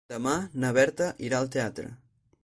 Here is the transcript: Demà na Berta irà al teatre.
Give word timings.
Demà 0.11 0.31
na 0.63 0.71
Berta 0.77 1.09
irà 1.27 1.41
al 1.41 1.51
teatre. 1.57 1.85